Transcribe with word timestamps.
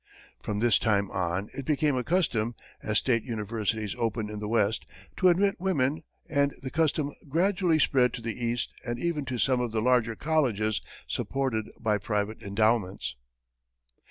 From 0.41 0.61
this 0.61 0.79
time 0.79 1.11
on 1.11 1.49
it 1.53 1.63
became 1.63 1.95
a 1.95 2.03
custom, 2.03 2.55
as 2.81 2.97
state 2.97 3.21
universities 3.23 3.93
opened 3.99 4.31
in 4.31 4.39
the 4.39 4.47
west, 4.47 4.87
to 5.17 5.27
admit 5.29 5.61
women, 5.61 6.01
and 6.27 6.55
the 6.63 6.71
custom 6.71 7.11
gradually 7.29 7.77
spread 7.77 8.11
to 8.15 8.21
the 8.23 8.33
east 8.43 8.73
and 8.83 8.97
even 8.97 9.25
to 9.25 9.37
some 9.37 9.61
of 9.61 9.71
the 9.71 9.79
larger 9.79 10.15
colleges 10.15 10.81
supported 11.05 11.69
by 11.79 11.99
private 11.99 12.41
endowments. 12.41 13.15